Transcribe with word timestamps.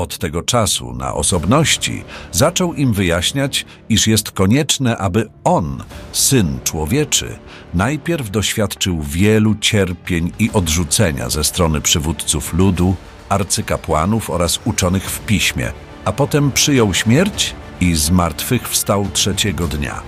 Od 0.00 0.18
tego 0.18 0.42
czasu 0.42 0.92
na 0.92 1.14
osobności 1.14 2.04
zaczął 2.32 2.74
im 2.74 2.92
wyjaśniać, 2.92 3.66
iż 3.88 4.06
jest 4.06 4.30
konieczne, 4.30 4.98
aby 4.98 5.28
On, 5.44 5.84
Syn 6.12 6.58
Człowieczy, 6.64 7.38
najpierw 7.74 8.30
doświadczył 8.30 9.02
wielu 9.02 9.54
cierpień 9.54 10.32
i 10.38 10.50
odrzucenia 10.52 11.30
ze 11.30 11.44
strony 11.44 11.80
przywódców 11.80 12.54
ludu, 12.54 12.94
arcykapłanów 13.28 14.30
oraz 14.30 14.60
uczonych 14.64 15.10
w 15.10 15.20
piśmie, 15.20 15.72
a 16.04 16.12
potem 16.12 16.52
przyjął 16.52 16.94
śmierć 16.94 17.54
i 17.80 17.94
zmartwychwstał 17.94 19.06
trzeciego 19.12 19.66
dnia. 19.66 20.02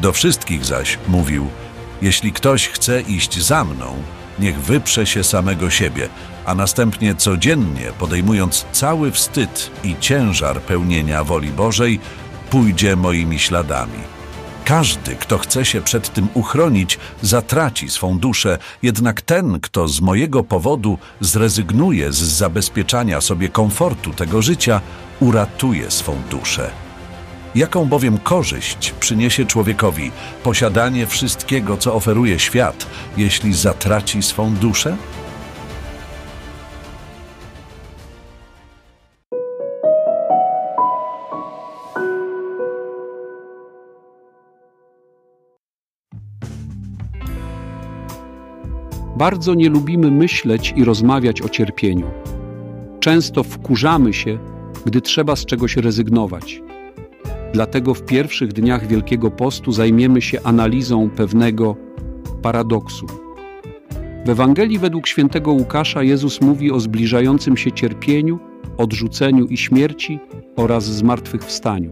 Do 0.00 0.12
wszystkich 0.12 0.64
zaś 0.64 0.98
mówił, 1.08 1.46
jeśli 2.02 2.32
ktoś 2.32 2.68
chce 2.68 3.00
iść 3.00 3.42
za 3.42 3.64
mną, 3.64 3.94
niech 4.40 4.60
wyprze 4.60 5.06
się 5.06 5.24
samego 5.24 5.70
siebie, 5.70 6.08
a 6.44 6.54
następnie 6.54 7.14
codziennie, 7.14 7.92
podejmując 7.98 8.66
cały 8.72 9.10
wstyd 9.10 9.70
i 9.84 9.96
ciężar 10.00 10.60
pełnienia 10.60 11.24
woli 11.24 11.50
Bożej, 11.50 12.00
pójdzie 12.50 12.96
moimi 12.96 13.38
śladami. 13.38 13.98
Każdy, 14.64 15.16
kto 15.16 15.38
chce 15.38 15.64
się 15.64 15.80
przed 15.80 16.12
tym 16.12 16.28
uchronić, 16.34 16.98
zatraci 17.22 17.90
swą 17.90 18.18
duszę, 18.18 18.58
jednak 18.82 19.22
ten, 19.22 19.60
kto 19.60 19.88
z 19.88 20.00
mojego 20.00 20.44
powodu 20.44 20.98
zrezygnuje 21.20 22.12
z 22.12 22.16
zabezpieczania 22.16 23.20
sobie 23.20 23.48
komfortu 23.48 24.12
tego 24.12 24.42
życia, 24.42 24.80
uratuje 25.20 25.90
swą 25.90 26.16
duszę. 26.30 26.87
Jaką 27.54 27.84
bowiem 27.84 28.18
korzyść 28.18 28.94
przyniesie 29.00 29.46
człowiekowi 29.46 30.10
posiadanie 30.42 31.06
wszystkiego, 31.06 31.76
co 31.76 31.94
oferuje 31.94 32.38
świat, 32.38 32.86
jeśli 33.16 33.54
zatraci 33.54 34.22
swą 34.22 34.54
duszę? 34.54 34.96
Bardzo 49.16 49.54
nie 49.54 49.68
lubimy 49.68 50.10
myśleć 50.10 50.74
i 50.76 50.84
rozmawiać 50.84 51.42
o 51.42 51.48
cierpieniu. 51.48 52.10
Często 53.00 53.42
wkurzamy 53.42 54.14
się, 54.14 54.38
gdy 54.86 55.00
trzeba 55.00 55.36
z 55.36 55.46
czegoś 55.46 55.76
rezygnować. 55.76 56.62
Dlatego 57.58 57.94
w 57.94 58.02
pierwszych 58.02 58.52
dniach 58.52 58.86
Wielkiego 58.86 59.30
Postu 59.30 59.72
zajmiemy 59.72 60.22
się 60.22 60.42
analizą 60.42 61.10
pewnego 61.10 61.76
paradoksu. 62.42 63.06
W 64.26 64.30
Ewangelii 64.30 64.78
według 64.78 65.06
świętego 65.06 65.52
Łukasza 65.52 66.02
Jezus 66.02 66.40
mówi 66.40 66.72
o 66.72 66.80
zbliżającym 66.80 67.56
się 67.56 67.72
cierpieniu, 67.72 68.38
odrzuceniu 68.76 69.46
i 69.46 69.56
śmierci 69.56 70.18
oraz 70.56 70.84
zmartwychwstaniu. 70.84 71.90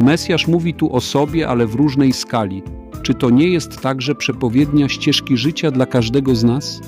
Mesjasz 0.00 0.46
mówi 0.46 0.74
tu 0.74 0.96
o 0.96 1.00
sobie, 1.00 1.48
ale 1.48 1.66
w 1.66 1.74
różnej 1.74 2.12
skali. 2.12 2.62
Czy 3.02 3.14
to 3.14 3.30
nie 3.30 3.48
jest 3.48 3.80
także 3.80 4.14
przepowiednia 4.14 4.88
ścieżki 4.88 5.36
życia 5.36 5.70
dla 5.70 5.86
każdego 5.86 6.34
z 6.34 6.44
nas? 6.44 6.80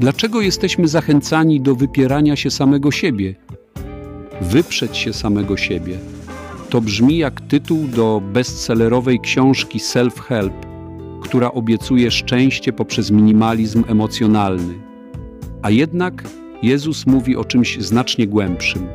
Dlaczego 0.00 0.40
jesteśmy 0.40 0.88
zachęcani 0.88 1.60
do 1.60 1.74
wypierania 1.74 2.36
się 2.36 2.50
samego 2.50 2.90
siebie? 2.90 3.34
Wyprzeć 4.40 4.96
się 4.96 5.12
samego 5.12 5.56
siebie– 5.56 5.98
to 6.72 6.80
brzmi 6.80 7.18
jak 7.18 7.40
tytuł 7.40 7.86
do 7.88 8.22
bestsellerowej 8.32 9.20
książki 9.20 9.78
Self-Help, 9.78 10.52
która 11.22 11.52
obiecuje 11.52 12.10
szczęście 12.10 12.72
poprzez 12.72 13.10
minimalizm 13.10 13.84
emocjonalny. 13.88 14.74
A 15.62 15.70
jednak 15.70 16.24
Jezus 16.62 17.06
mówi 17.06 17.36
o 17.36 17.44
czymś 17.44 17.78
znacznie 17.80 18.26
głębszym. 18.26 18.86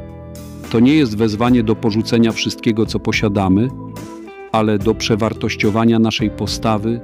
To 0.69 0.79
nie 0.79 0.95
jest 0.95 1.17
wezwanie 1.17 1.63
do 1.63 1.75
porzucenia 1.75 2.31
wszystkiego, 2.31 2.85
co 2.85 2.99
posiadamy, 2.99 3.67
ale 4.51 4.79
do 4.79 4.95
przewartościowania 4.95 5.99
naszej 5.99 6.29
postawy, 6.29 6.99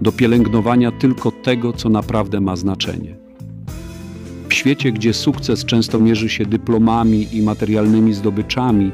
do 0.00 0.12
pielęgnowania 0.12 0.92
tylko 0.92 1.30
tego, 1.30 1.72
co 1.72 1.88
naprawdę 1.88 2.40
ma 2.40 2.56
znaczenie. 2.56 3.16
W 4.48 4.54
świecie, 4.54 4.92
gdzie 4.92 5.14
sukces 5.14 5.64
często 5.64 6.00
mierzy 6.00 6.28
się 6.28 6.46
dyplomami 6.46 7.26
i 7.32 7.42
materialnymi 7.42 8.14
zdobyczami, 8.14 8.92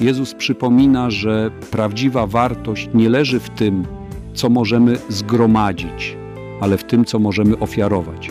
Jezus 0.00 0.34
przypomina, 0.34 1.10
że 1.10 1.50
prawdziwa 1.70 2.26
wartość 2.26 2.88
nie 2.94 3.08
leży 3.08 3.40
w 3.40 3.50
tym, 3.50 3.86
co 4.34 4.48
możemy 4.48 4.96
zgromadzić, 5.08 6.16
ale 6.60 6.76
w 6.76 6.84
tym, 6.84 7.04
co 7.04 7.18
możemy 7.18 7.58
ofiarować. 7.58 8.30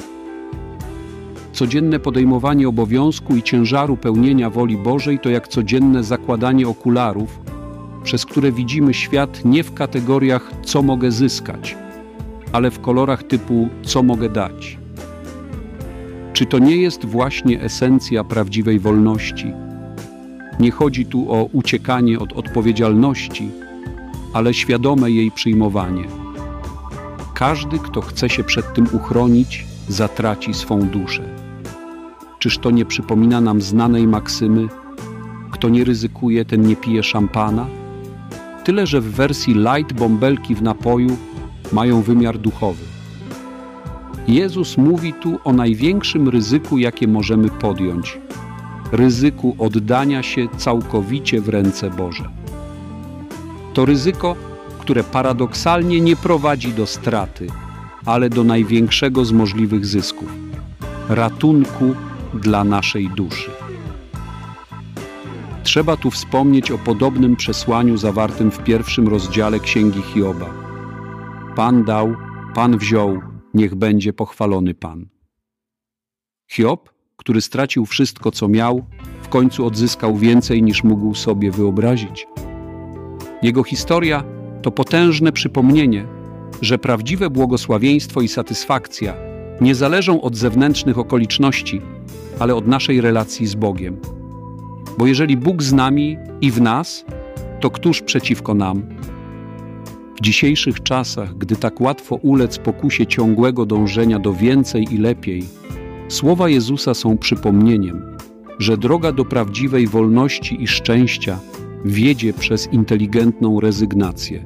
Codzienne 1.54 2.00
podejmowanie 2.00 2.70
obowiązku 2.70 3.36
i 3.36 3.44
ciężaru 3.44 3.98
pełnienia 3.98 4.50
woli 4.50 4.78
Bożej 4.78 5.20
to 5.20 5.30
jak 5.30 5.48
codzienne 5.48 6.04
zakładanie 6.04 6.68
okularów, 6.68 7.40
przez 8.04 8.26
które 8.26 8.52
widzimy 8.52 8.94
świat 8.94 9.46
nie 9.46 9.64
w 9.64 9.74
kategoriach 9.74 10.52
co 10.66 10.82
mogę 10.82 11.12
zyskać, 11.12 11.78
ale 12.52 12.72
w 12.72 12.80
kolorach 12.80 13.24
typu 13.24 13.70
co 13.84 14.04
mogę 14.04 14.30
dać. 14.30 14.78
Czy 16.34 16.46
to 16.46 16.60
nie 16.60 16.76
jest 16.76 17.06
właśnie 17.06 17.62
esencja 17.62 18.24
prawdziwej 18.24 18.80
wolności? 18.80 19.54
Nie 20.62 20.72
chodzi 20.72 21.06
tu 21.06 21.32
o 21.32 21.44
uciekanie 21.44 22.20
od 22.20 22.34
odpowiedzialności, 22.34 23.50
ale 24.34 24.54
świadome 24.54 25.12
jej 25.12 25.32
przyjmowanie. 25.32 26.04
Każdy, 27.34 27.80
kto 27.80 28.02
chce 28.02 28.30
się 28.30 28.44
przed 28.44 28.74
tym 28.74 28.88
uchronić, 28.92 29.66
zatraci 29.88 30.54
swą 30.54 30.82
duszę. 30.82 31.24
Czyż 32.40 32.58
to 32.58 32.72
nie 32.72 32.86
przypomina 32.86 33.42
nam 33.42 33.62
znanej 33.62 34.08
maksymy: 34.08 34.68
kto 35.52 35.70
nie 35.70 35.84
ryzykuje, 35.84 36.46
ten 36.46 36.62
nie 36.62 36.76
pije 36.76 37.04
szampana? 37.04 37.68
Tyle, 38.64 38.88
że 38.88 39.02
w 39.02 39.12
wersji 39.12 39.54
light 39.54 39.94
bąbelki 39.94 40.56
w 40.56 40.62
napoju 40.62 41.18
mają 41.72 42.02
wymiar 42.02 42.38
duchowy. 42.38 42.84
Jezus 44.28 44.78
mówi 44.78 45.14
tu 45.14 45.40
o 45.44 45.54
największym 45.54 46.30
ryzyku, 46.30 46.78
jakie 46.78 47.08
możemy 47.08 47.50
podjąć 47.50 48.20
ryzyku 48.92 49.56
oddania 49.60 50.24
się 50.24 50.48
całkowicie 50.58 51.42
w 51.42 51.50
ręce 51.50 51.90
Boże. 51.90 52.30
To 53.74 53.86
ryzyko, 53.86 54.36
które 54.80 55.04
paradoksalnie 55.04 56.02
nie 56.02 56.16
prowadzi 56.16 56.74
do 56.74 56.86
straty, 56.86 57.48
ale 58.06 58.30
do 58.30 58.44
największego 58.44 59.26
z 59.26 59.32
możliwych 59.32 59.86
zysków 59.86 60.52
ratunku 61.10 61.96
dla 62.34 62.64
naszej 62.64 63.10
duszy. 63.10 63.52
Trzeba 65.64 65.98
tu 65.98 66.12
wspomnieć 66.12 66.72
o 66.72 66.78
podobnym 66.78 67.36
przesłaniu 67.36 67.98
zawartym 67.98 68.52
w 68.52 68.64
pierwszym 68.64 69.08
rozdziale 69.08 69.60
Księgi 69.60 70.02
Hioba. 70.02 70.50
Pan 71.56 71.84
dał, 71.84 72.16
Pan 72.56 72.78
wziął, 72.78 73.22
niech 73.54 73.76
będzie 73.76 74.14
pochwalony 74.14 74.74
Pan. 74.74 75.10
Hiob 76.48 76.91
który 77.22 77.42
stracił 77.42 77.86
wszystko, 77.86 78.32
co 78.32 78.48
miał, 78.48 78.84
w 79.22 79.30
końcu 79.30 79.66
odzyskał 79.66 80.18
więcej 80.18 80.64
niż 80.64 80.84
mógł 80.84 81.16
sobie 81.16 81.52
wyobrazić. 81.52 82.28
Jego 83.42 83.64
historia 83.64 84.24
to 84.62 84.72
potężne 84.72 85.32
przypomnienie, 85.32 86.06
że 86.62 86.78
prawdziwe 86.78 87.30
błogosławieństwo 87.30 88.22
i 88.22 88.28
satysfakcja 88.28 89.14
nie 89.62 89.76
zależą 89.76 90.22
od 90.22 90.36
zewnętrznych 90.36 90.98
okoliczności, 90.98 91.82
ale 92.40 92.56
od 92.56 92.68
naszej 92.68 93.02
relacji 93.02 93.48
z 93.48 93.56
Bogiem. 93.56 93.98
Bo 94.98 95.08
jeżeli 95.08 95.38
Bóg 95.38 95.64
z 95.64 95.74
nami 95.74 96.18
i 96.42 96.52
w 96.52 96.62
nas, 96.62 97.06
to 97.60 97.70
któż 97.70 98.02
przeciwko 98.02 98.54
nam? 98.54 98.84
W 100.16 100.22
dzisiejszych 100.22 100.84
czasach, 100.84 101.38
gdy 101.38 101.56
tak 101.56 101.82
łatwo 101.82 102.16
ulec 102.16 102.58
pokusie 102.58 103.08
ciągłego 103.08 103.66
dążenia 103.66 104.20
do 104.20 104.34
więcej 104.34 104.94
i 104.94 104.98
lepiej, 104.98 105.44
Słowa 106.12 106.50
Jezusa 106.50 106.94
są 106.94 107.18
przypomnieniem, 107.18 108.18
że 108.60 108.78
droga 108.78 109.12
do 109.12 109.26
prawdziwej 109.26 109.88
wolności 109.88 110.64
i 110.64 110.68
szczęścia 110.68 111.40
wiedzie 111.86 112.34
przez 112.34 112.74
inteligentną 112.74 113.60
rezygnację. 113.60 114.46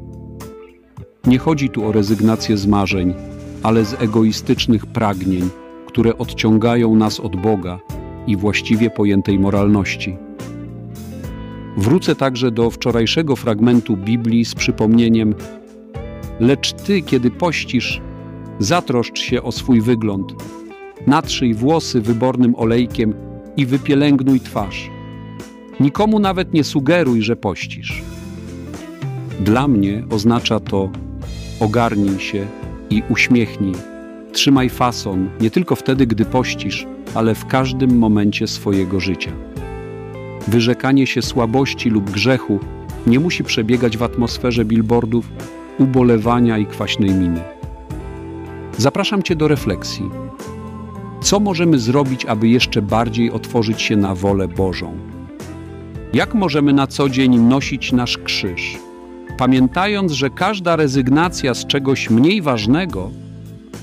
Nie 1.28 1.38
chodzi 1.38 1.70
tu 1.70 1.86
o 1.86 1.92
rezygnację 1.92 2.58
z 2.58 2.68
marzeń, 2.68 3.14
ale 3.64 3.86
z 3.86 4.02
egoistycznych 4.02 4.86
pragnień, 4.86 5.50
które 5.88 6.18
odciągają 6.18 6.96
nas 6.96 7.20
od 7.20 7.36
Boga 7.36 7.80
i 8.28 8.38
właściwie 8.38 8.90
pojętej 8.90 9.40
moralności. 9.40 10.18
Wrócę 11.78 12.16
także 12.16 12.52
do 12.52 12.70
wczorajszego 12.70 13.36
fragmentu 13.36 13.98
Biblii 13.98 14.46
z 14.46 14.56
przypomnieniem: 14.56 15.36
Lecz 16.40 16.74
ty, 16.74 17.02
kiedy 17.02 17.32
pościsz, 17.32 18.02
zatroszcz 18.60 19.20
się 19.20 19.44
o 19.44 19.52
swój 19.52 19.82
wygląd 19.82 20.34
natrzyj 21.08 21.54
włosy 21.54 22.02
wybornym 22.02 22.56
olejkiem 22.56 23.14
i 23.58 23.66
wypielęgnuj 23.66 24.40
twarz. 24.40 24.90
Nikomu 25.80 26.20
nawet 26.20 26.54
nie 26.54 26.64
sugeruj, 26.64 27.22
że 27.22 27.36
pościsz. 27.36 28.04
Dla 29.40 29.68
mnie 29.68 30.04
oznacza 30.10 30.60
to 30.60 30.90
ogarnij 31.60 32.20
się 32.20 32.46
i 32.90 33.04
uśmiechnij. 33.10 33.74
Trzymaj 34.32 34.70
fason 34.70 35.30
nie 35.42 35.52
tylko 35.52 35.76
wtedy, 35.76 36.08
gdy 36.08 36.26
pościsz, 36.26 36.88
ale 37.16 37.36
w 37.36 37.46
każdym 37.46 37.98
momencie 37.98 38.48
swojego 38.48 39.00
życia. 39.00 39.32
Wyrzekanie 40.48 41.08
się 41.08 41.22
słabości 41.22 41.90
lub 41.90 42.12
grzechu 42.12 42.60
nie 43.08 43.20
musi 43.20 43.44
przebiegać 43.44 43.98
w 43.98 44.04
atmosferze 44.04 44.66
billboardów, 44.66 45.30
ubolewania 45.80 46.58
i 46.58 46.66
kwaśnej 46.66 47.12
miny. 47.12 47.42
Zapraszam 48.78 49.24
Cię 49.24 49.36
do 49.36 49.48
refleksji. 49.48 50.10
Co 51.22 51.40
możemy 51.40 51.80
zrobić, 51.80 52.26
aby 52.26 52.48
jeszcze 52.48 52.82
bardziej 52.82 53.32
otworzyć 53.32 53.82
się 53.82 53.96
na 53.96 54.16
wolę 54.16 54.48
Bożą? 54.48 54.98
Jak 56.14 56.34
możemy 56.34 56.74
na 56.74 56.88
co 56.88 57.10
dzień 57.10 57.38
nosić 57.38 57.92
nasz 57.92 58.18
krzyż, 58.18 58.78
pamiętając, 59.38 60.12
że 60.12 60.30
każda 60.30 60.76
rezygnacja 60.76 61.54
z 61.54 61.68
czegoś 61.68 62.10
mniej 62.10 62.42
ważnego 62.42 63.10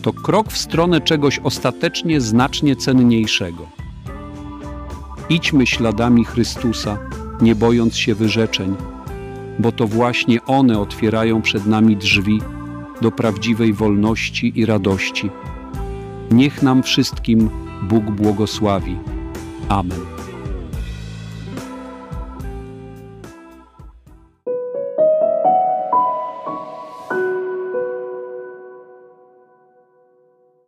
to 0.03 0.13
krok 0.13 0.53
w 0.53 0.59
stronę 0.59 1.01
czegoś 1.01 1.39
ostatecznie 1.39 2.21
znacznie 2.21 2.77
cenniejszego? 2.77 3.67
Idźmy 5.29 5.67
śladami 5.67 6.25
Chrystusa, 6.25 6.99
nie 7.43 7.55
bojąc 7.55 7.97
się 7.97 8.15
wyrzeczeń, 8.15 8.75
bo 9.59 9.73
to 9.73 9.87
właśnie 9.87 10.45
one 10.45 10.79
otwierają 10.79 11.43
przed 11.43 11.67
nami 11.67 11.97
drzwi 11.97 12.41
do 13.01 13.11
prawdziwej 13.11 13.73
wolności 13.73 14.53
i 14.61 14.67
radości. 14.67 15.31
Niech 16.33 16.63
nam 16.63 16.83
wszystkim 16.83 17.51
Bóg 17.83 18.05
błogosławi. 18.05 18.97
Amen. 19.69 20.22